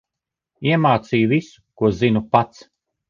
Iemācīju 0.69 1.29
visu, 1.35 1.63
ko 1.83 1.93
zinu 2.01 2.25
pats. 2.33 2.65